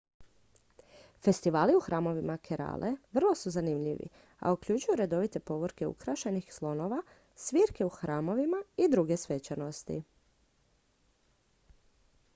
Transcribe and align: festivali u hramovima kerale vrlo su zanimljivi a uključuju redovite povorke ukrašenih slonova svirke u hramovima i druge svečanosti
festivali 1.25 1.75
u 1.75 1.79
hramovima 1.79 2.37
kerale 2.37 2.89
vrlo 3.11 3.35
su 3.35 3.51
zanimljivi 3.57 4.07
a 4.39 4.53
uključuju 4.55 4.95
redovite 4.95 5.39
povorke 5.39 5.87
ukrašenih 5.87 6.47
slonova 6.53 7.01
svirke 7.35 7.85
u 7.85 7.89
hramovima 7.99 8.63
i 8.77 8.87
druge 8.95 9.17
svečanosti 9.25 10.03